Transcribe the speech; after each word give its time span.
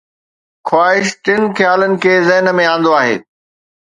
خواهش 0.67 1.05
ٽن 1.25 1.43
خيالن 1.57 1.93
کي 2.05 2.15
ذهن 2.29 2.51
۾ 2.61 2.65
آندو 2.73 2.97
آهي 3.01 3.15